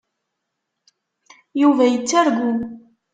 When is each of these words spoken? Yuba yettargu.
Yuba 1.61 1.83
yettargu. 1.91 2.51